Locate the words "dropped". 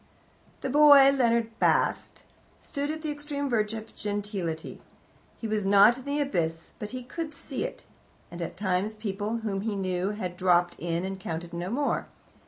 10.37-10.73